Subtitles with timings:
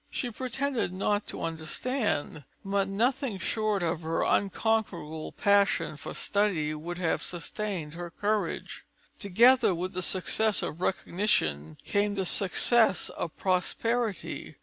[0.09, 6.97] She pretended not to understand, but nothing short of her unconquerable passion for study would
[6.97, 8.83] have sustained her courage.
[9.19, 14.55] Together with the success of recognition came the success of prosperity.